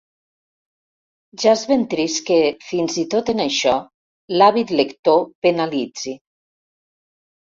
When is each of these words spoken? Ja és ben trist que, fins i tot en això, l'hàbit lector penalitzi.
Ja 1.41 1.49
és 1.57 1.65
ben 1.71 1.83
trist 1.91 2.23
que, 2.29 2.37
fins 2.69 2.95
i 3.01 3.03
tot 3.15 3.29
en 3.33 3.41
això, 3.43 3.73
l'hàbit 4.39 4.73
lector 4.79 5.21
penalitzi. 5.49 6.15